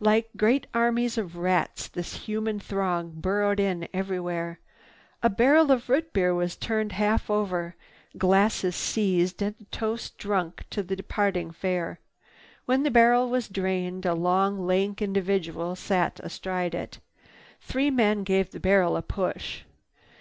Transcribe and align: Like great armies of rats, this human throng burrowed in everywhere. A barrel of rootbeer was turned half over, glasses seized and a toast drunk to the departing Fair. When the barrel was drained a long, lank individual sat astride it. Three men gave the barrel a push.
Like 0.00 0.30
great 0.36 0.66
armies 0.74 1.16
of 1.16 1.36
rats, 1.36 1.86
this 1.86 2.24
human 2.26 2.58
throng 2.58 3.12
burrowed 3.14 3.60
in 3.60 3.86
everywhere. 3.94 4.58
A 5.22 5.30
barrel 5.30 5.70
of 5.70 5.86
rootbeer 5.88 6.34
was 6.34 6.56
turned 6.56 6.90
half 6.90 7.30
over, 7.30 7.76
glasses 8.18 8.74
seized 8.74 9.40
and 9.40 9.54
a 9.60 9.64
toast 9.66 10.18
drunk 10.18 10.64
to 10.70 10.82
the 10.82 10.96
departing 10.96 11.52
Fair. 11.52 12.00
When 12.64 12.82
the 12.82 12.90
barrel 12.90 13.30
was 13.30 13.46
drained 13.46 14.04
a 14.04 14.14
long, 14.14 14.66
lank 14.66 15.00
individual 15.00 15.76
sat 15.76 16.18
astride 16.18 16.74
it. 16.74 16.98
Three 17.60 17.92
men 17.92 18.24
gave 18.24 18.50
the 18.50 18.58
barrel 18.58 18.96
a 18.96 19.02
push. 19.02 19.62